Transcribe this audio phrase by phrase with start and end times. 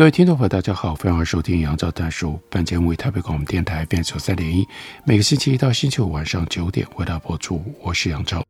[0.00, 2.40] 各位听众朋友，大家好，欢迎收听杨照谈书。
[2.48, 4.66] 本节目为台北广播电台 FM 三点一，
[5.04, 7.62] 每个星期一到星期五晚上九点为大家播出。
[7.82, 8.42] 我是杨照，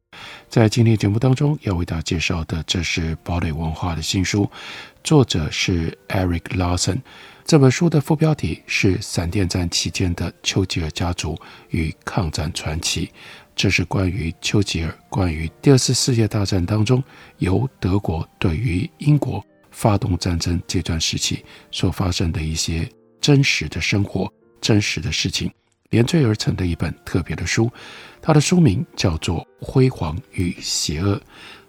[0.49, 4.49] 在今天节目当中要为大家介绍的，这是堡垒文化的新书，
[5.03, 6.99] 作者是 Eric Larson。
[7.45, 11.37] 这本书的副标题是《闪电战期间的丘吉尔家族
[11.71, 13.07] 与抗战传奇》，
[13.57, 17.03] 这是关于丘吉尔，关于第二次世界大战当中
[17.39, 19.45] 由德国对于英国。
[19.71, 22.91] 发动战争这段时期所发生的一些
[23.21, 25.51] 真实的生活、真实的事情，
[25.91, 27.71] 连缀而成的一本特别的书。
[28.23, 31.17] 它的书名叫做《辉煌与邪恶》。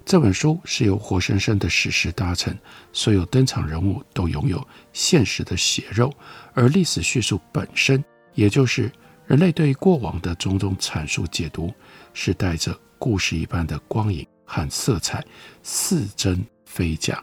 [0.03, 2.57] 这本书是由活生生的史实搭成，
[2.91, 6.11] 所有登场人物都拥有现实的血肉，
[6.53, 8.91] 而历史叙述本身，也就是
[9.27, 11.71] 人类对过往的种种阐述解读，
[12.13, 15.23] 是带着故事一般的光影和色彩，
[15.61, 17.21] 似真非假。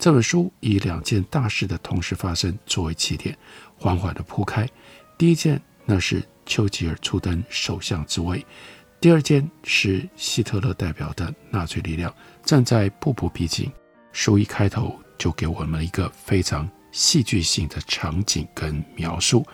[0.00, 3.36] 这本书以两件大事的同时发生作为起点，
[3.76, 4.66] 缓缓地铺开。
[5.18, 8.42] 第一件，那是丘吉尔初登首相之位；
[8.98, 13.70] 第二件是希特勒代表的纳粹力量正在步步逼近。
[14.10, 19.46] 书一开头就给我们一个非常戏剧性的场景跟描述，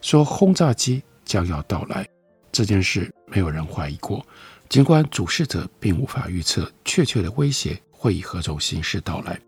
[0.00, 2.08] 说轰炸机将要到来。
[2.50, 4.26] 这件事没有人怀疑过，
[4.66, 9.38] 尽管主事者并无法预测确切的威胁会以何种形式到来。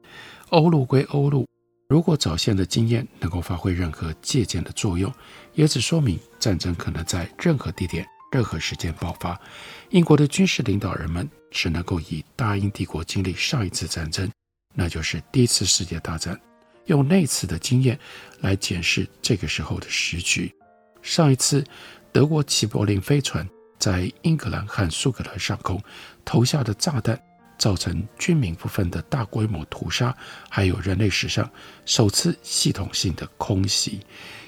[0.52, 1.48] 欧陆归欧陆，
[1.88, 5.10] 如果早先的经验能够发挥任何借鉴的作用，
[5.54, 9.40] 也只说明战争可能在任何地点、任何时间爆发。
[9.88, 14.30] 英国的军事领导人们只能够以大英帝国经历上一次战争，
[14.74, 16.38] 那就是第一次世界大战，
[16.84, 17.98] 用那次的经验
[18.40, 20.54] 来检视这个时候的时局。
[21.00, 21.64] 上一次，
[22.12, 23.48] 德国齐柏林飞船
[23.78, 25.82] 在英格兰和苏格兰上空
[26.26, 27.18] 投下的炸弹。
[27.62, 30.12] 造成军民不分的大规模屠杀，
[30.50, 31.48] 还有人类史上
[31.86, 34.00] 首次系统性的空袭。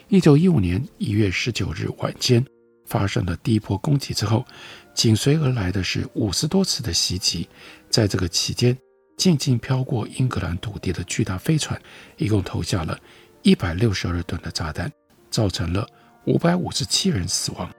[0.08, 2.44] 一九一五年一月十九日晚间
[2.86, 4.44] 发生了第一波攻击之后，
[4.94, 7.48] 紧随而来的是五十多次的袭击。
[7.88, 8.76] 在这个期间，
[9.16, 11.80] 静静飘过英格兰土地的巨大飞船，
[12.16, 12.98] 一共投下了
[13.42, 14.90] 一百六十二吨的炸弹，
[15.30, 15.86] 造成了
[16.24, 17.70] 五百五十七人死亡。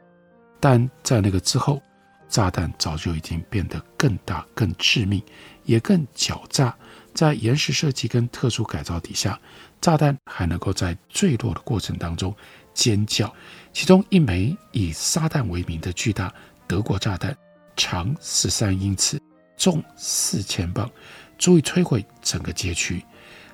[0.62, 1.84] 但在那个之后，
[2.28, 5.22] 炸弹早就已经变得更大、更致命，
[5.64, 6.76] 也更狡诈。
[7.14, 9.40] 在岩石设计跟特殊改造底下，
[9.80, 12.36] 炸弹还能够在坠落的过程当中
[12.74, 13.34] 尖叫。
[13.72, 16.34] 其中一枚以撒旦为名的巨大
[16.68, 17.36] 德国炸弹，
[17.78, 19.22] 长十三英尺，
[19.56, 20.90] 重四千磅，
[21.38, 23.02] 足以摧毁整个街区。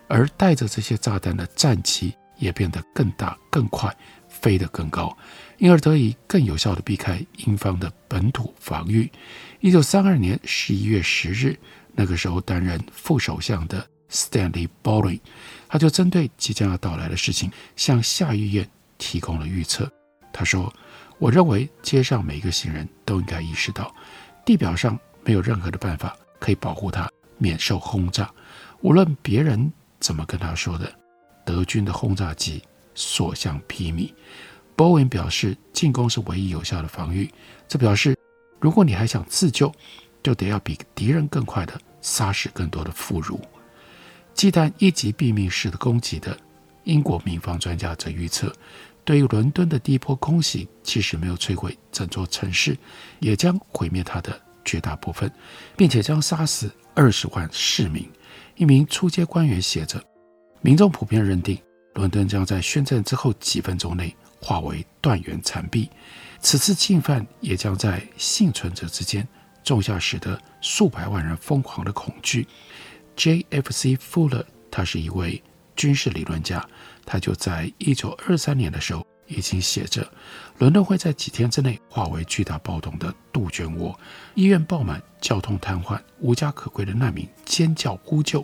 [0.08, 3.96] 而带着这些炸弹的战机也变得更大、更快。
[4.42, 5.16] 飞得更高，
[5.58, 9.10] 因而得以更有效地避开英方的本土防御。
[9.60, 11.56] 一九三二年十一月十日，
[11.94, 15.20] 那个时候担任副首相的 Stanley Bolin，
[15.68, 19.90] 他就针对即将要到来的事情，向下议院提供了预测。
[20.34, 20.74] 他说
[21.20, 23.94] ：“我认为街上每一个行人都应该意识到，
[24.44, 27.08] 地表上没有任何的办法可以保护他
[27.38, 28.32] 免受轰炸，
[28.82, 30.92] 无论别人怎么跟他说的，
[31.46, 32.64] 德军的轰炸机。”
[32.96, 34.12] 所向披靡。
[34.76, 37.30] 波恩表示，进攻是唯一有效的防御。
[37.68, 38.18] 这表示，
[38.60, 39.72] 如果你还想自救，
[40.24, 43.40] 就得要比敌人更快地杀死更多的妇孺。
[44.34, 46.36] 忌惮一击毙命式的攻击的
[46.86, 48.52] 英国民防专家则预测，
[49.04, 52.76] 对于伦敦的第一波空袭，即使没有摧毁整座城市，
[53.20, 55.32] 也将毁灭它的绝大部分，
[55.76, 58.10] 并且将杀死二十万市民。
[58.56, 60.04] 一名出街官员写着
[60.62, 61.58] ：“民众普遍认定。”
[61.94, 65.90] 伦敦将在宣战之后几分钟内化为断垣残壁，
[66.40, 69.28] 此次进犯也将在幸存者之间
[69.64, 72.48] 种下使得数百万人疯狂的恐惧。
[73.16, 73.98] J.F.C.
[73.98, 75.44] Fuller，他是一位
[75.76, 76.66] 军事理论家，
[77.06, 80.10] 他就在一九二三年的时候已经写着：
[80.58, 84.00] 伦敦会在几天之内化为巨大暴动的杜鹃窝，
[84.34, 88.44] 医院爆满，交通瘫痪，无家可归的难民尖叫呼救，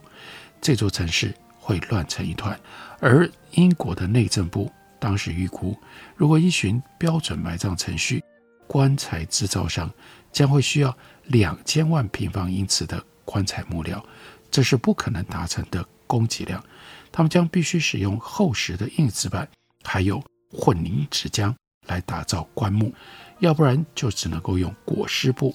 [0.61, 1.33] 这座城市
[1.68, 2.58] 会乱成一团。
[3.02, 5.78] 而英国的内政部当时预估，
[6.16, 8.24] 如果依循标准埋葬程序，
[8.68, 9.92] 棺材制造商
[10.31, 14.02] 将会需要两千万平方英尺的棺材木料，
[14.50, 16.64] 这是不可能达成的供给量。
[17.12, 19.46] 他们将必须使用厚实的硬纸板，
[19.84, 21.54] 还有混凝纸浆
[21.88, 22.94] 来打造棺木，
[23.40, 25.54] 要不然就只能够用裹尸布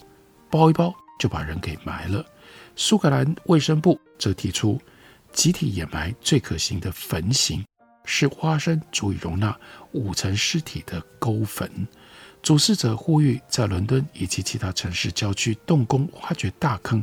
[0.50, 2.22] 包一包就把人给埋了。
[2.76, 4.80] 苏格兰卫生部则提出，
[5.32, 7.64] 集体掩埋最可行的坟型
[8.04, 9.58] 是花生足以容纳
[9.92, 11.70] 五层尸体的沟坟。
[12.42, 17.02] 主事者呼吁在伦敦以及其他城市郊区动工挖掘大坑，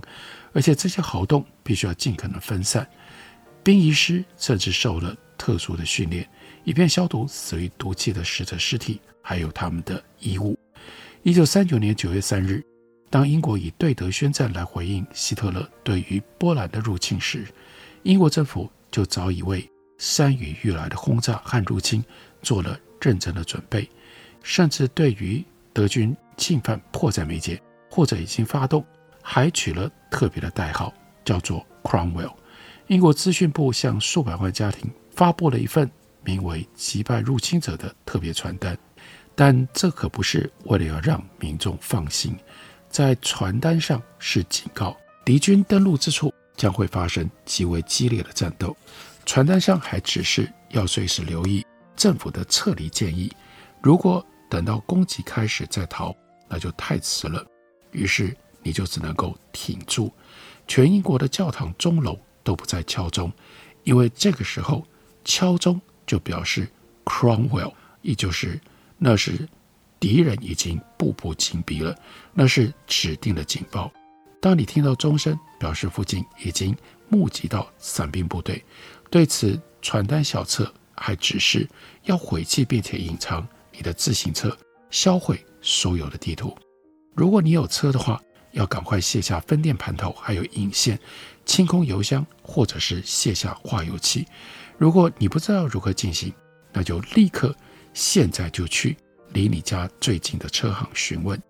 [0.52, 2.86] 而且这些壕洞必须要尽可能分散。
[3.64, 6.28] 殡仪师甚至受了特殊的训练，
[6.66, 10.58] 以便消毒死于毒气的死者尸体，还有他们的衣物。
[11.24, 12.62] 一九三九年九月三日，
[13.10, 17.46] 当英国以对德宣战来回应希特勒对于波兰的入侵时，
[18.04, 22.04] 英国政府就早已为山雨欲来的轰炸和入侵
[22.42, 23.90] 做了认真的准备。
[24.42, 25.44] 甚至对于
[25.74, 28.86] 德军进犯迫在眉睫，或者已经发动，
[29.22, 30.94] 还取了特别的代号，
[31.26, 32.34] 叫做 Cromwell。
[32.88, 35.92] 英国资讯部向数百万家庭发布了一份
[36.24, 38.78] 名为“击败入侵者”的特别传单，
[39.36, 42.36] 但这可不是为了要让民众放心，
[42.90, 48.76] 在传单上是警告敌军登陆之处将会发生极为激烈的战斗。
[49.26, 51.66] 传单上还指示要随时留意
[51.96, 53.32] 政府的撤离建议。
[53.82, 56.14] 如果等到攻击开始再逃，
[56.50, 57.46] 那就太迟了。
[57.92, 60.12] 于是你就只能够挺住。
[60.68, 63.32] 全英国的教堂钟楼都不再敲钟，
[63.84, 64.86] 因为这个时候
[65.24, 66.68] 敲钟就表示
[67.06, 68.60] Cromwell，也就是
[68.98, 69.48] 那是
[70.00, 71.96] 敌人已经步步紧逼了，
[72.34, 73.92] 那是指定的警报。
[74.42, 76.76] 当你听到钟声，表示附近已经
[77.10, 78.64] 募集到散兵部队。
[79.10, 81.68] 对此，传单小册还指示
[82.04, 83.48] 要毁弃并且隐藏。
[83.72, 84.58] 你的自行车，
[84.90, 86.54] 销毁所有的地图。
[87.16, 88.22] 如果你有车的话，
[88.52, 91.00] 要赶快卸下分电盘头，还有引线，
[91.46, 94.26] 清空油箱，或者是卸下化油器。
[94.78, 96.34] 如果你不知道如何进行，
[96.74, 97.56] 那就立刻
[97.94, 98.98] 现在就去
[99.32, 101.42] 离你家最近的车行询问。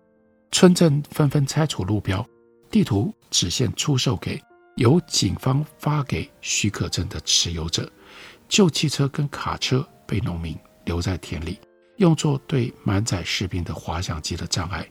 [0.52, 2.24] 村镇纷纷拆除路标，
[2.70, 4.40] 地图只限出售给
[4.76, 7.90] 由警方发给许可证的持有者。
[8.48, 11.58] 旧汽车跟卡车被农民留在田里。
[11.96, 14.88] 用作对满载士兵的滑翔机的障碍，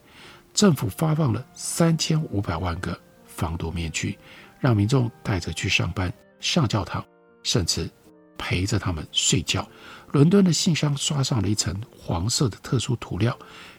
[0.54, 4.18] 政府发放了三千五百万个防毒面具，
[4.60, 7.04] 让民众带着去上班、上教堂，
[7.42, 7.90] 甚至
[8.38, 9.68] 陪着他们睡觉。
[10.12, 13.36] 伦敦的信箱刷上了一层黄色的特殊涂料，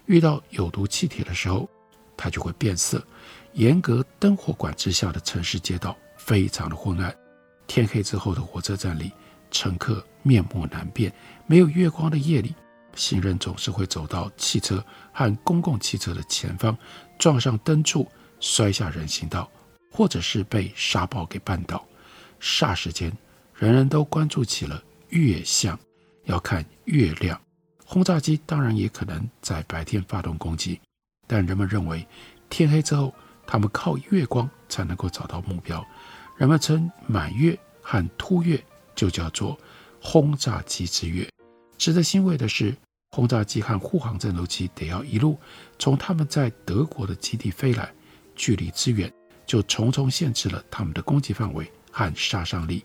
[0.07, 1.69] 遇到有毒气体的时候，
[2.17, 3.01] 它就会变色。
[3.53, 7.15] 严格灯火管制下的城市街道非常的昏暗，
[7.67, 9.13] 天黑之后的火车站里，
[9.51, 11.13] 乘客面目难辨。
[11.47, 12.55] 没有月光的夜里。
[12.97, 16.77] 行人总是会走到汽车和公共汽车的前方，
[17.19, 18.07] 撞上灯柱，
[18.41, 19.49] 摔下人行道，
[19.93, 21.87] 或者是被沙暴给绊倒。
[22.41, 23.17] 霎时间，
[23.55, 25.79] 人人都关注起了月相，
[26.25, 27.41] 要看月亮。
[27.85, 30.81] 轰炸机当然也可能在白天发动攻击，
[31.29, 32.05] 但人们认为
[32.49, 33.15] 天黑之后，
[33.51, 35.85] 他们靠月光才能够找到目标。
[36.37, 38.65] 人们称满月和凸月
[38.95, 39.59] 就叫做
[40.01, 41.29] 轰炸机之月。
[41.77, 42.73] 值得欣慰的是，
[43.11, 45.37] 轰炸机和护航战斗机得要一路
[45.81, 47.93] 从他们在德国的基地飞来，
[48.37, 49.13] 距离之远
[49.45, 52.85] 就重重限制了他们的攻击范围和杀伤力。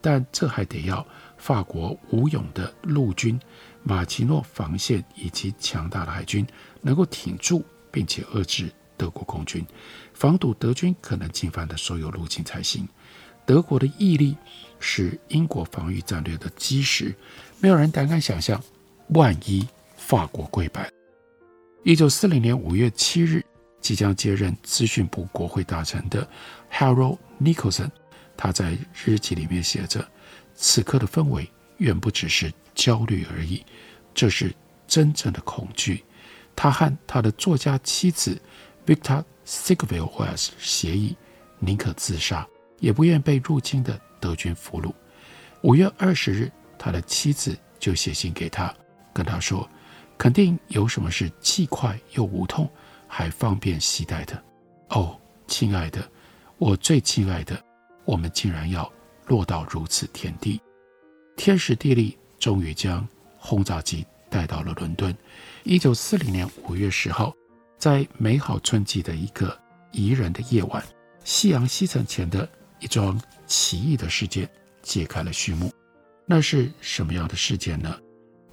[0.00, 1.04] 但这还得要
[1.36, 3.40] 法国无勇的陆军、
[3.82, 6.46] 马奇诺防线以及强大的海军
[6.80, 9.64] 能够挺住，并且遏制德国空军，
[10.14, 12.88] 防堵德军可能进犯的所有路径才行。
[13.44, 14.36] 德国的毅力
[14.80, 17.14] 是英国防御战略的基石。
[17.60, 18.62] 没有人胆敢想象，
[19.10, 20.90] 万一法国跪拜。
[21.84, 23.44] 一九四零年五月七日，
[23.80, 26.28] 即将接任资讯部国会大臣的
[26.72, 27.90] Harold Nicholson，
[28.36, 30.06] 他在日记里面写着
[30.54, 31.48] ：“此刻的氛围
[31.78, 33.64] 远不只是焦虑而已，
[34.12, 34.52] 这是
[34.88, 36.04] 真正的恐惧。”
[36.56, 38.40] 他和他的作家妻子
[38.86, 41.16] Victor Ziegfeld Wells 协议，
[41.58, 42.46] 宁可自杀，
[42.78, 44.92] 也不愿被入侵的德军俘虏。
[45.62, 46.50] 五月二十日。
[46.78, 48.72] 他的妻子就写信给他，
[49.14, 49.66] 跟他说
[50.18, 52.70] ：“肯定有什么是既快又无痛，
[53.08, 54.40] 还方便携带的。”
[54.90, 56.06] 哦，亲爱的，
[56.58, 57.58] 我最亲爱的，
[58.04, 58.92] 我们竟然要
[59.26, 60.60] 落到如此田地。
[61.34, 65.16] 天时地利，终于将轰炸机带到了伦敦。
[65.64, 67.34] 一九四零年五月十号，
[67.78, 69.56] 在美好春季的一个
[69.92, 70.82] 宜人的夜晚，
[71.24, 72.48] 夕阳西沉前的
[72.80, 74.48] 一桩奇异的事件
[74.82, 75.72] 揭开了序幕。
[76.26, 77.96] 那是什么样的事件呢？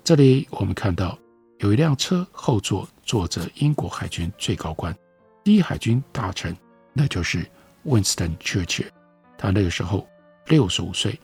[0.03, 1.17] 这里我们看到
[1.59, 4.95] 有一辆车后座坐着英国海军最高官，
[5.43, 6.55] 第一海军大臣，
[6.91, 7.45] 那就是
[7.85, 8.89] Winston Churchill。
[9.37, 10.07] 他那个时候
[10.47, 11.19] 六十五岁，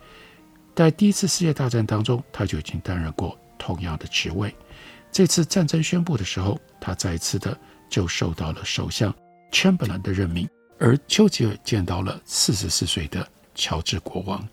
[0.74, 4.56] 在第一次世界大战当中，他就已经担任过同样的职位。
[5.12, 7.58] 这次战争宣布的时候，他再一次的
[7.90, 9.14] 就受到了首相
[9.52, 14.48] Chamberlain 的任命，而丘吉尔见到了四十四岁的乔治国王，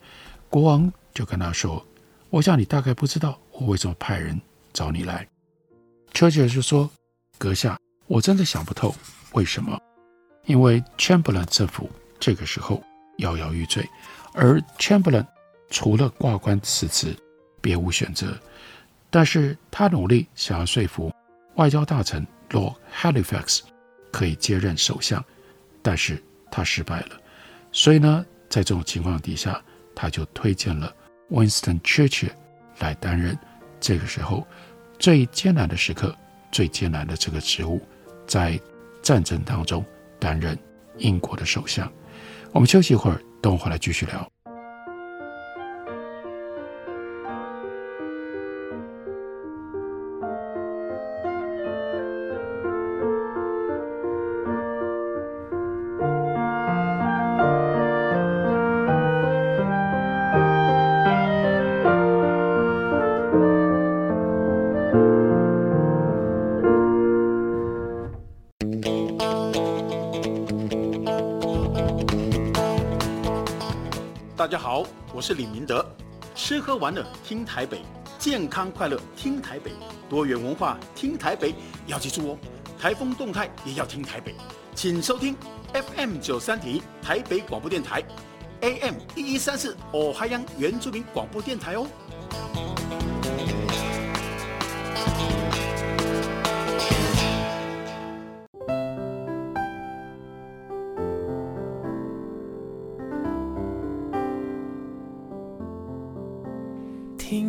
[0.48, 1.84] 国王就跟他说
[2.30, 4.40] ：“我想你大概不知道我为什么派人
[4.72, 5.26] 找你来。”
[6.14, 6.90] 丘吉尔就说
[7.38, 8.94] ：“阁下，我真的想不透
[9.32, 9.78] 为什么，
[10.46, 12.82] 因为 Chamberlain 政府这个时候
[13.18, 13.86] 摇摇欲坠，
[14.32, 15.26] 而 Chamberlain
[15.68, 17.14] 除了挂冠辞职，
[17.60, 18.36] 别无选择。”
[19.08, 21.14] 但是他努力想要说服
[21.54, 22.26] 外交大臣
[22.56, 23.60] Lord Halifax
[24.10, 25.22] 可以接任首相，
[25.82, 27.20] 但是他失败了。
[27.70, 29.62] 所以呢，在这种情况底下，
[29.94, 30.90] 他就推荐了
[31.30, 32.32] Winston Churchill
[32.78, 33.38] 来担任
[33.78, 34.46] 这个时候
[34.98, 36.16] 最艰难的时刻、
[36.50, 37.86] 最艰难的这个职务，
[38.26, 38.58] 在
[39.02, 39.84] 战争当中
[40.18, 40.58] 担任
[40.96, 41.92] 英国的首相。
[42.52, 44.26] 我们休息一会儿，等会儿来继续聊。
[74.46, 75.84] 大家好，我是李明德。
[76.36, 77.82] 吃喝玩乐听台北，
[78.16, 79.72] 健康快乐听台北，
[80.08, 81.52] 多元文化听台北。
[81.88, 82.38] 要记住哦，
[82.78, 84.36] 台风动态也要听台北。
[84.72, 85.36] 请收听
[85.72, 88.04] FM 九三点一台北广播电台
[88.60, 91.84] ，AM 一一三四哦海洋原住民广播电台哦。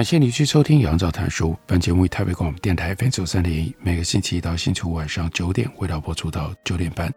[0.00, 1.50] 感谢你去收听《杨照谈书》。
[1.66, 7.12] 本节目为台北广播电台 FM 九三点一，每个星期一到星期五晚上九点，为大家播出到九点半。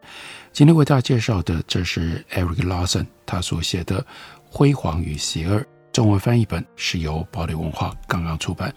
[0.52, 4.02] 今天为大家介绍的，这是 Eric Larson 他所写的
[4.44, 5.62] 《辉煌与邪恶》，
[5.94, 8.76] 中文翻译本是由堡垒文化刚刚出版。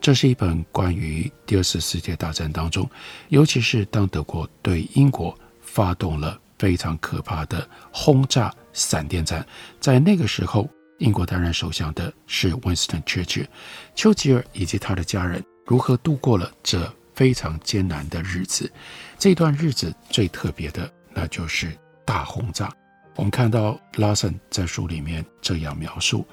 [0.00, 2.90] 这是一本关于第二次世界大战当中，
[3.28, 9.46] 尤其是当德国对英国发动了非常可怕的轰炸闪电战，
[9.78, 10.68] 在那个时候。
[10.98, 13.46] 英国担任首相的是 Winston Churchill，
[13.94, 18.70] 丘吉尔以及他的家人如何度过了这非常艰难的日子？
[19.18, 22.72] 这段日子最特别的，那就是大轰炸。
[23.16, 26.26] 我们看到 Larson 在书里面这样描述：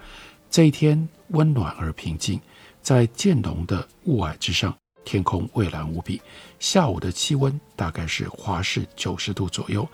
[0.50, 2.40] 这一天温暖而平静，
[2.82, 6.22] 在渐浓的雾霭之上，天空蔚蓝无比。
[6.60, 9.88] 下午的气温大概是华氏九十度左右，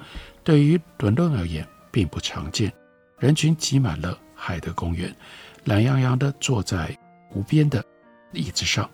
[0.44, 2.72] 对于伦敦而言并不常见。
[3.20, 4.18] 人群挤满了。
[4.38, 5.14] 海德公园，
[5.66, 6.96] 懒洋洋地坐在
[7.30, 7.84] 湖边的
[8.32, 8.90] 椅子上，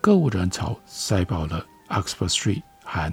[0.00, 3.12] 购物人潮塞爆了 Oxford Street 和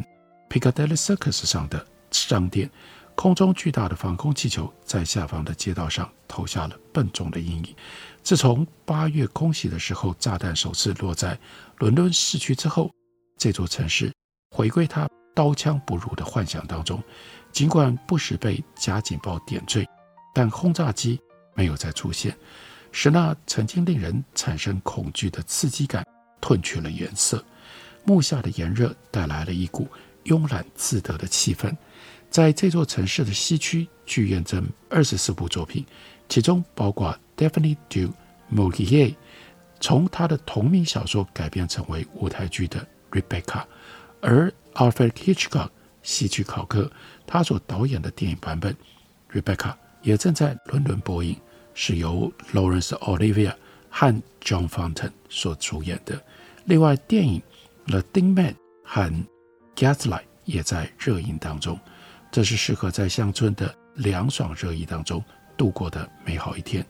[0.50, 2.70] Piccadilly Circus 上的商店。
[3.14, 7.76] 空中巨大的防空气球在下方的街道上投下了笨重的阴影。
[8.24, 11.38] 自从八月空袭的时候，炸弹首次落在
[11.80, 12.90] 伦敦市区之后，
[13.38, 14.12] 这座城市
[14.56, 17.04] 回归它刀枪不入的幻想当中。
[17.52, 19.86] 尽管不时被假警报点缀，
[20.34, 21.20] 但轰炸机。
[21.62, 22.36] 没有再出现，
[22.92, 26.04] 使那曾经令人产生恐惧的刺激感
[26.42, 27.46] 褪去了颜色。
[28.04, 29.88] 木下的炎热带来了一股
[30.24, 31.72] 慵懒自得的气氛。
[32.32, 35.86] 在这座城市的西区，剧院正二十四部作品，
[36.28, 38.12] 其中包括 Daphne du
[38.50, 39.16] m o g i e r
[39.80, 43.64] 从他的同名小说改编成为舞台剧的 Rebecca，
[44.20, 45.70] 而 Alfred Hitchcock
[46.02, 46.92] 戏剧考克
[47.28, 48.76] 他所导演的电影版本
[49.32, 49.76] Rebecca。
[50.04, 51.40] 也正在伦敦播映，
[51.74, 53.54] 是由 Lawrence Olivier
[53.90, 56.22] 和 John Fountain 所主演的。
[56.66, 57.42] 另外，电影
[57.90, 59.02] 《The Thin Man》和
[59.76, 61.80] 《Gaslight》也在热映当中。
[62.32, 65.24] 这是适合在乡村的凉爽热议当中
[65.58, 66.86] 度过的美好一天。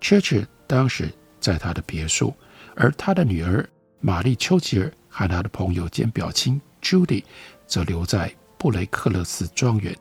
[0.00, 2.34] Church 当时在他的别墅，
[2.76, 3.66] 而他的女儿
[4.00, 7.24] 玛丽·丘吉尔和他的朋友兼表亲 Judy
[7.66, 9.96] 则留在布雷克勒斯庄园，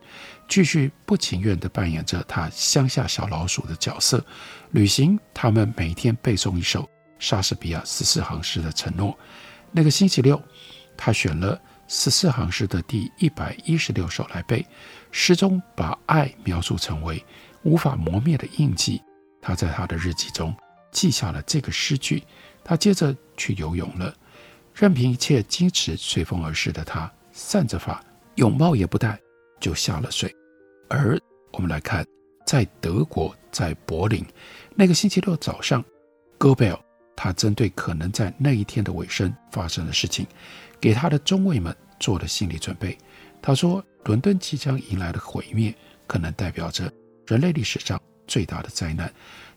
[0.48, 4.24] 继续不情愿地扮演着他乡下小老鼠的角色，
[4.72, 9.18] 履行他们每天背诵一首莎士比亚十四行诗的承诺。
[9.72, 10.42] 那个星期六，
[10.96, 14.66] 他选了十四行诗的第一百一十六首来背。
[15.12, 17.24] 诗中把爱描述成为
[17.64, 19.02] 无法磨灭的印记。
[19.42, 20.56] 他在他的日记中
[20.92, 22.24] 记下了这个诗句。
[22.64, 24.16] 他接着去游泳了，
[24.74, 28.02] 任凭一切矜持随风而逝的他，散着发，
[28.36, 29.20] 泳帽也不戴，
[29.60, 30.34] 就下了水。
[30.90, 31.20] 而
[31.52, 32.06] 我们来看，
[32.46, 34.26] 在德国，在柏林，
[34.76, 35.84] 那个星期六早上，
[36.38, 36.80] 戈贝尔
[37.16, 40.28] 他针对可能在那一天的尾声发生的事情，
[40.80, 42.98] 给他的中尉们做了心理准备。
[43.42, 43.84] 他说。
[44.06, 45.74] 伦敦即将迎来的毁灭，
[46.08, 46.92] 可能代表着
[47.26, 47.98] 人类历史上
[48.28, 49.10] 最大的灾难。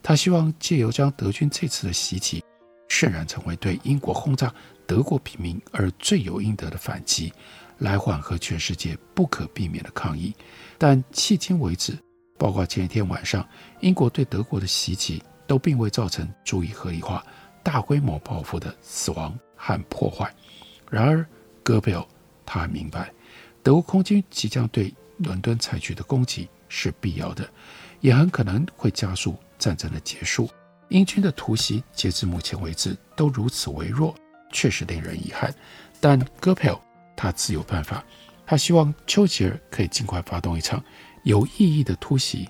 [0.04, 2.45] 他希望借由将德军这次的袭击
[2.88, 4.54] 渲染成为对英国轰炸
[4.87, 7.33] 德国平民而罪有应得的反击，
[7.78, 10.35] 来缓和全世界不可避免的抗议。
[10.78, 11.99] 但迄今为止，
[12.38, 13.47] 包括前一天晚上
[13.80, 17.25] 英国对德国的袭击，都并未造成足以合理化
[17.62, 20.33] 大规模报复的死亡和破坏。
[20.90, 21.26] 然而，
[21.62, 22.06] 戈贝尔
[22.45, 23.12] 他很明白。
[23.62, 27.49] 德国空军即将对伦敦采取的攻击是必要的，
[28.00, 30.49] 也很可能会加速战争的结束。
[30.88, 34.14] 英军的突袭截至目前为止都如此微弱，
[34.52, 35.52] 确实令人遗憾。
[36.00, 36.78] 但戈培尔
[37.16, 38.04] 他自有办法，
[38.44, 40.82] 他希望丘吉尔可以尽快发动一场
[41.23, 42.49] 有意义的突袭。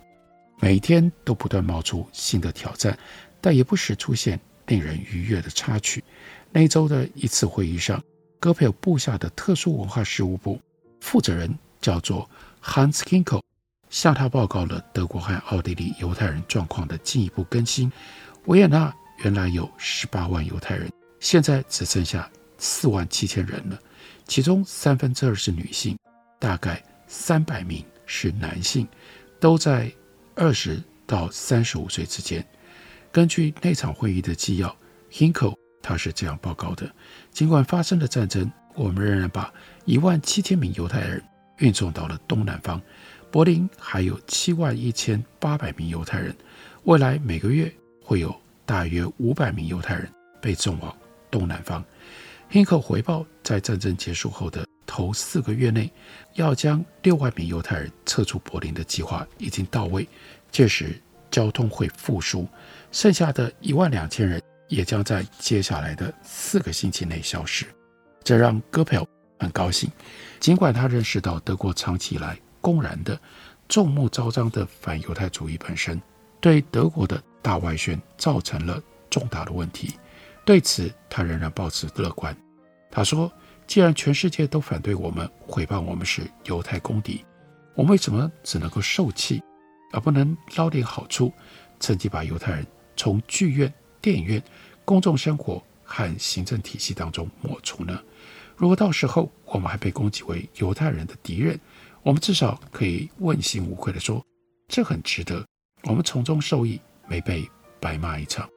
[0.58, 2.98] 每一天都不断冒出新的挑战，
[3.40, 6.02] 但也不时出现令人愉悦的插曲。
[6.50, 8.02] 那周的一次会议上，
[8.40, 10.60] 戈培尔部下的特殊文化事务部。
[11.00, 12.28] 负责人叫做
[12.62, 13.42] Hans Kinkel，
[13.90, 17.92] 向他报告了德国和奥地利犹太人状况的进一步更新。
[18.46, 23.78] 维也纳原来有十八万犹太人，现在只剩下四万七千人了，
[24.26, 25.96] 其中三分之二是女性，
[26.38, 28.86] 大概三百名是男性，
[29.40, 29.90] 都在
[30.34, 32.44] 二十到三十五岁之间。
[33.10, 34.76] 根据那场会议的纪要
[35.10, 36.90] ，Hinkle 他是这样报告的：
[37.30, 38.50] 尽管发生了战争。
[38.78, 39.50] 我们仍然把
[39.86, 41.24] 一万七千名犹太人
[41.60, 42.78] 运送到了东南方。
[43.30, 46.36] 柏林还有七万一千八百名犹太人。
[46.84, 47.72] 未来每个月
[48.04, 50.06] 会有大约五百名犹太人
[50.42, 50.94] 被送往
[51.30, 51.82] 东南方。
[52.48, 55.92] 亨克回报，在战争结束后的头四个月内，
[56.34, 60.08] 要将六万名犹太人撤出柏林的计划已经到位。
[60.50, 60.98] 届时
[61.30, 62.48] 交通会复苏，
[62.92, 67.66] 剩下的一万两千人也将在接下来的四个星期内消失。
[68.22, 69.04] 这让戈培尔
[69.38, 69.90] 很高兴，
[70.40, 73.20] 尽管他认识到德国长期以来公然的、
[73.68, 76.00] 众目昭彰的反犹太主义本身
[76.40, 78.80] 对德国的大外宣造成了
[79.10, 79.94] 重大的问题，
[80.46, 82.34] 对此他仍然保持乐观。
[82.88, 83.30] 他说
[83.66, 87.24] ：“既然全世界都反对我们，诽谤我们是犹太公敌，
[87.74, 89.42] 我们为什么只能够受气，
[89.92, 91.32] 而不能捞点好处，
[91.80, 94.40] 趁机把犹太人从剧院、电影院、
[94.84, 98.00] 公众生活和行政体系当中抹除呢？”
[98.56, 101.58] 如果到时候我们还被攻击为犹太人的敌人，
[102.04, 104.24] 我们至少可以问心无愧地说，
[104.68, 105.44] 这很值得，
[105.82, 107.44] 我们从中受益，没被
[107.80, 108.48] 白骂一场。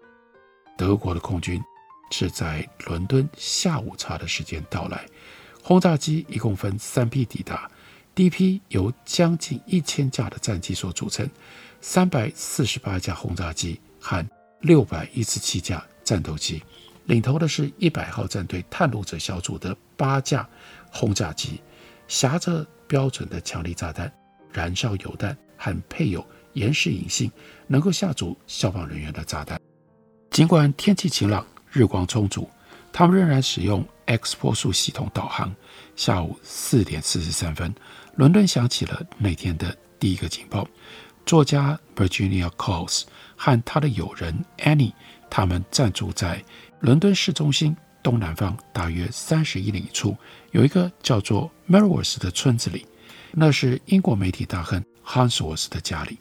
[0.77, 1.61] 德国的空军
[2.09, 5.05] 是在伦敦下午茶的时间到来，
[5.63, 7.69] 轰炸机一共分三批抵达，
[8.13, 11.29] 第一批由将近一千架的战机所组成，
[11.81, 14.27] 三百四十八架轰炸机和
[14.61, 16.61] 六百一十七架战斗机。
[17.05, 20.47] 领头的是一百号战队探路者小组的八架
[20.91, 21.61] 轰炸机，
[22.07, 24.11] 夹着标准的强力炸弹、
[24.51, 27.31] 燃烧油弹和配有延时引信、
[27.67, 29.59] 能够吓阻消防人员的炸弹。
[30.29, 32.49] 尽管天气晴朗、日光充足，
[32.91, 35.53] 他们仍然使用 X 波速系统导航。
[35.95, 37.73] 下午四点四十三分，
[38.15, 40.67] 伦敦响起了那天的第一个警报。
[41.25, 43.03] 作家 Virginia Close
[43.35, 44.93] 和他的友人 Annie，
[45.29, 46.43] 他们暂住在。
[46.79, 50.15] 伦敦市中心东南方大约三十一里处，
[50.51, 52.87] 有一个叫做 Merworth 的村子里，
[53.33, 56.17] 那是英国媒体大亨 Hansworth 的家里。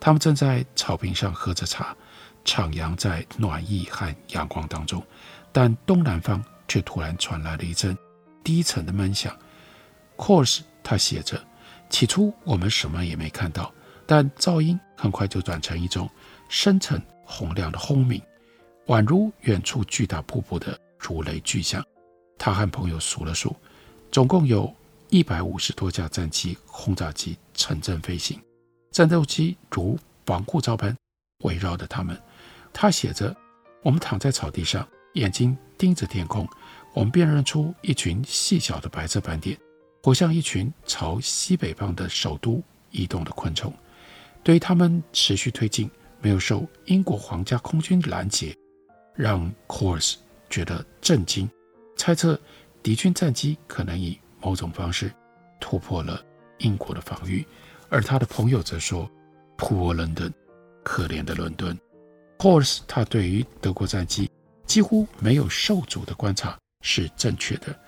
[0.00, 1.96] 他们正在草坪上喝着茶，
[2.44, 5.02] 徜徉在暖意和阳光当中。
[5.52, 7.96] 但东南方却突然传来了一阵
[8.44, 9.36] 低沉的闷响。
[10.16, 11.42] Course，他写着：
[11.88, 13.72] 起初我们什么也没看到，
[14.06, 16.08] 但噪音很快就转成一种
[16.48, 18.20] 深沉洪亮的轰鸣。
[18.86, 21.84] 宛如远处巨大瀑布的如雷巨响。
[22.38, 23.54] 他和朋友数了数，
[24.10, 24.72] 总共有
[25.08, 28.40] 一百五十多架战机、轰炸机乘阵飞行，
[28.92, 30.96] 战斗机如防护罩般
[31.44, 32.20] 围绕着他们。
[32.72, 33.34] 他写着
[33.82, 36.48] ：“我们躺在草地上，眼睛盯着天空，
[36.94, 39.58] 我们辨认出一群细小的白色斑点，
[40.02, 43.72] 活像一群朝西北方的首都移动的昆虫。
[44.42, 48.56] 对于他们持续推进，没有受英国皇家空军拦截，
[49.14, 50.14] 让 Cours
[50.48, 51.50] 觉得震惊，
[51.96, 52.40] 猜测
[52.82, 55.12] 敌军战机可能以某种方式
[55.60, 56.24] 突破了
[56.58, 57.46] 英国的防御。
[57.88, 59.10] 而他的朋友则说
[59.58, 60.32] ：“Poor London，
[60.84, 61.76] 可怜的伦敦。”
[62.40, 64.30] Course 他对于德国战机
[64.64, 67.78] 几乎没有受阻的观察是正确的，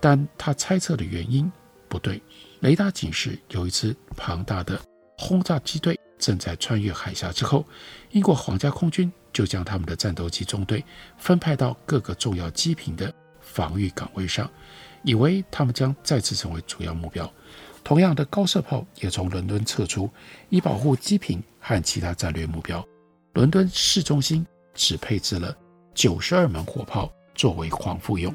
[0.00, 1.50] 但他猜测的原因
[1.88, 2.20] 不对。
[2.58, 4.80] 雷达警示有一支庞大的
[5.16, 7.64] 轰炸机队正在穿越海峡之后，
[8.10, 10.84] 英国皇家空军就将他们的战斗机中队
[11.16, 14.50] 分派到各个重要机坪的防御岗位上，
[15.04, 17.32] 以为他们将再次成为主要目标。
[17.84, 20.10] 同样的高射炮也从伦敦撤出，
[20.48, 22.84] 以保护机坪和其他战略目标。
[23.34, 25.56] 伦敦市中心只配置了
[25.94, 28.34] 九十二门火炮作为防护用。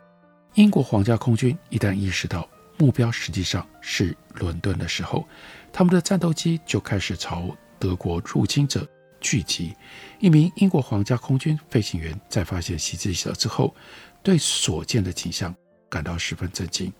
[0.53, 5.27] 英国皇家空军一旦意识到目标实际上是伦敦的时候，
[5.73, 8.87] 他们的战斗机就开始朝德国入侵者
[9.19, 9.75] 聚集。
[10.19, 13.75] 一名英国皇家空军飞行员在发现袭击者之后，
[14.23, 15.53] 对所见的景象
[15.89, 16.91] 感到十分震惊。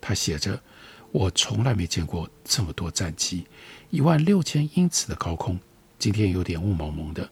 [0.00, 0.58] 他写着
[1.12, 3.46] ：“我从来没见过这么多战机，
[3.90, 5.60] 一万六千英尺的高空。”
[6.04, 7.26] 今天有点雾蒙蒙的，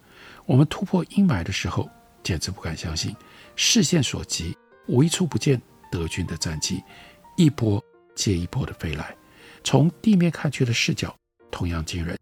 [0.46, 1.90] 我们突破阴霾的时候，
[2.22, 3.14] 简直不敢相信，
[3.54, 4.56] 视线所及，
[4.86, 6.82] 无一处不见德军的战机，
[7.36, 9.14] 一波接一波的飞来。
[9.62, 11.14] 从地面看去的视角
[11.50, 12.18] 同样惊人。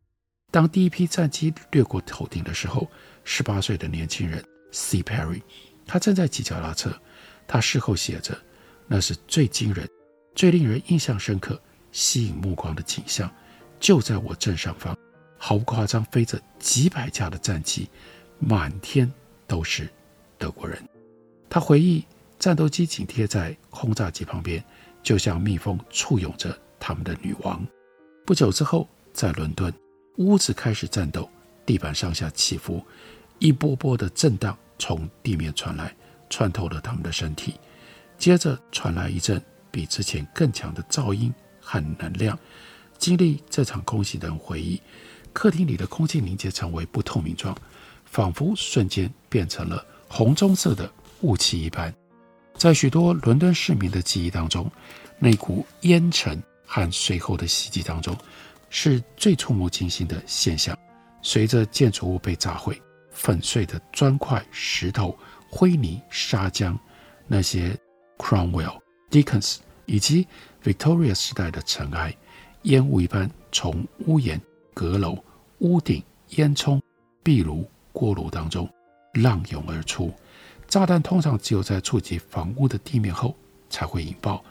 [0.50, 2.90] 当第一批战机掠过头顶的时候，
[3.22, 5.02] 十八岁的年轻人 C.
[5.02, 5.40] Perry，
[5.86, 6.92] 他正在骑脚踏车。
[7.46, 8.36] 他事后写着
[8.90, 9.88] ：“那是最惊人、
[10.34, 13.32] 最令人印象深刻、吸引目光的景象，
[13.78, 14.98] 就在我正上方。”
[15.42, 17.88] 毫不夸张，飞着几百架的战机，
[18.38, 19.10] 满天
[19.46, 19.88] 都是
[20.36, 20.78] 德国人。
[21.48, 22.04] 他回忆，
[22.38, 24.62] 战斗机紧贴在轰炸机旁边，
[25.02, 27.66] 就像蜜蜂簇拥着他们的女王。
[28.26, 29.72] 不久之后，在伦敦，
[30.18, 31.26] 屋子开始战斗，
[31.64, 32.84] 地板上下起伏，
[33.38, 35.96] 一波波的震荡从地面传来，
[36.28, 37.54] 穿透了他们的身体。
[38.18, 42.38] 接着传来一阵比之前更强的噪音和能量。
[42.98, 44.78] 经历这场空袭的人回忆。
[45.32, 47.56] 客厅里的空气凝结成为不透明状，
[48.04, 50.90] 仿佛瞬间变成了红棕色的
[51.20, 51.94] 雾气一般。
[52.54, 54.70] 在许多伦敦市民的记忆当中，
[55.18, 58.16] 那股烟尘和随后的袭击当中，
[58.68, 60.76] 是最触目惊心的现象。
[61.22, 65.16] 随着建筑物被炸毁，粉碎的砖块、石头、
[65.48, 66.76] 灰泥、砂浆，
[67.26, 67.78] 那些
[68.18, 68.78] Cromwell、
[69.10, 70.26] Dickens 以及
[70.62, 72.14] Victoria 时代的尘埃，
[72.62, 74.40] 烟雾一般从屋檐。
[74.74, 75.18] 阁楼、
[75.58, 76.80] 屋顶、烟囱、
[77.22, 78.68] 壁炉、锅炉当中
[79.14, 80.12] 浪涌而出。
[80.68, 83.36] 炸弹通常只有在触及房屋的地面后
[83.68, 84.44] 才会引爆，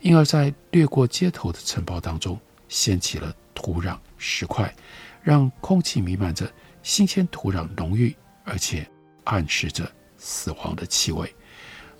[0.00, 4.74] 因而，在掠过街头的尘暴当中掀起了土壤、石块，
[5.22, 6.50] 让空气弥漫着
[6.82, 8.88] 新鲜土壤浓郁而且
[9.24, 11.30] 暗示着死亡的气味。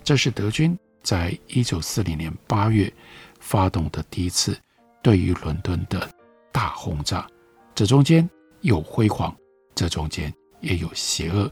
[0.03, 2.91] 这是德军在一九四零年八月
[3.39, 4.57] 发动的第一次
[5.03, 6.09] 对于伦敦的
[6.51, 7.27] 大轰炸。
[7.77, 8.27] 这中间
[8.61, 9.37] 有辉煌，
[9.75, 11.47] 这中间也有邪恶。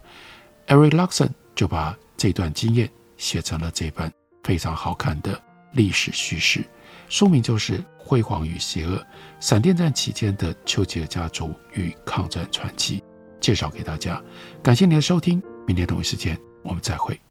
[0.65, 4.11] Eric Luxon 就把这段经验写成了这本
[4.43, 5.39] 非常好看的
[5.73, 6.65] 历史叙事，
[7.09, 9.05] 书名就是《辉煌与邪恶：
[9.39, 12.97] 闪电战期间的丘吉尔家族与抗战传奇》，
[13.39, 14.19] 介绍给大家。
[14.63, 17.21] 感谢您的收听，明天同一时间我们再会。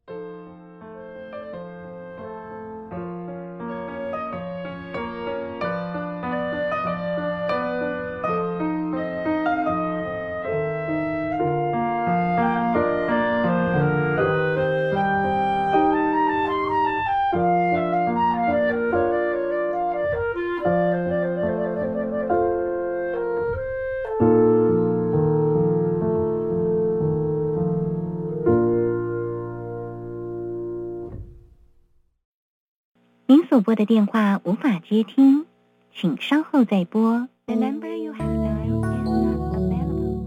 [33.54, 35.46] 所拨的电话无法接听，
[35.94, 37.28] 请稍后再拨。
[37.46, 40.18] The number you have dialed is not available.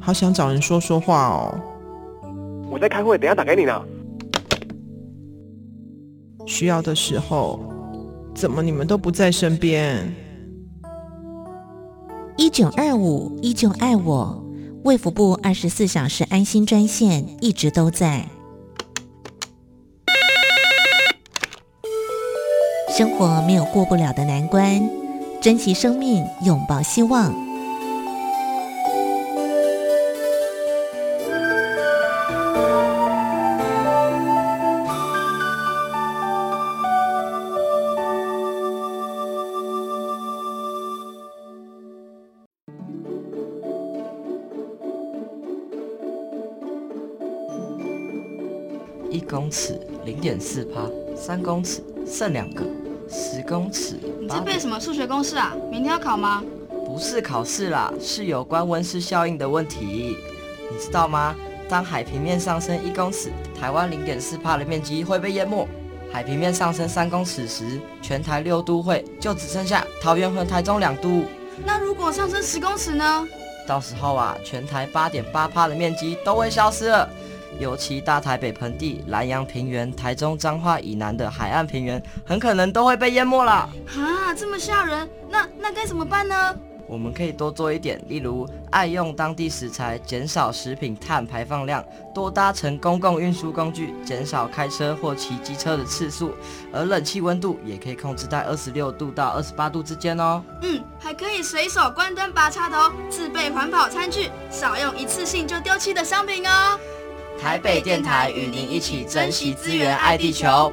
[0.00, 1.54] 好想找人说说话哦。
[2.68, 3.80] 我在开会，等下打给你呢。
[6.48, 7.60] 需要的时候，
[8.34, 10.12] 怎么你们都不在身边？
[12.36, 14.44] 一九二五依旧爱我，
[14.82, 18.26] 卫福部二十四小时安心专线一直都在。
[22.98, 24.82] 生活没有过不了的难关
[25.40, 27.32] 珍惜生命拥抱希望。
[49.08, 52.77] 一公尺零点四八三公尺剩两个。
[53.48, 53.98] 公尺。
[54.20, 55.56] 你在背什么数学公式啊？
[55.70, 56.42] 明天要考吗？
[56.84, 60.16] 不是考试啦，是有关温室效应的问题。
[60.70, 61.34] 你知道吗？
[61.68, 65.66] 当海平面上升一公尺，台湾零点四帕的面积会被淹没；
[66.12, 71.24] 海平面上升三公尺时，全台六都会就只剩下桃园和台中两都。
[71.64, 73.26] 那如果上升十公尺呢？
[73.66, 77.08] 到时候啊，全台八点八帕的面积都会消失了。
[77.58, 83.52] 尤其大台北盆地、南洋平原、台中彰化以南的海岸平原，很可能都会被淹没了。
[83.52, 85.08] 啊，这么吓人！
[85.28, 86.56] 那那该怎么办呢？
[86.86, 96.32] 我们可以多做一点，例如爱用当地食材，减少食品碳排放量，多搭乘公共运输工具，减少开车或骑机车的次数，
[96.72, 100.42] 而冷气温度也可以控制在二十六度到二十八度之间哦。
[100.62, 106.80] 嗯，还可以随手关灯拔插头，自备环保餐具，少用一次性就丢弃的商品哦。
[107.40, 110.72] 台北电台与您一起珍惜资源，爱地球。